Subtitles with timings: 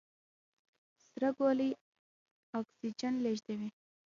[1.05, 1.71] سره ګولۍ
[2.59, 3.69] اکسیجن لېږدوي.